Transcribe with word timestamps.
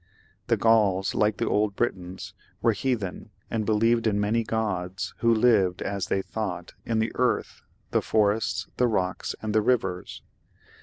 The 0.47 0.57
Gauls, 0.57 1.13
like 1.13 1.37
the 1.37 1.47
old 1.47 1.75
Britons, 1.75 2.33
were 2.59 2.71
heathens, 2.71 3.27
and 3.51 3.67
believed 3.67 4.07
in 4.07 4.19
many 4.19 4.43
gods, 4.43 5.13
who 5.19 5.31
lived, 5.31 5.83
as 5.83 6.07
they 6.07 6.23
thought, 6.23 6.73
in 6.87 6.97
the 6.97 7.11
earth, 7.13 7.61
the 7.91 8.01
forests, 8.01 8.65
the 8.77 8.87
rocks, 8.87 9.35
and 9.43 9.53
the 9.53 9.61
rivers. 9.61 10.23